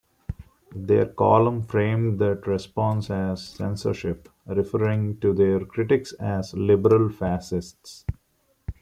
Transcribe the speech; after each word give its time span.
Their 0.75 1.05
column 1.05 1.61
framed 1.61 2.17
that 2.17 2.47
response 2.47 3.11
as 3.11 3.47
censorship, 3.47 4.29
referring 4.47 5.19
to 5.19 5.31
their 5.31 5.63
critics 5.63 6.11
as 6.13 6.55
"liberal 6.55 7.09
fascists". 7.11 8.03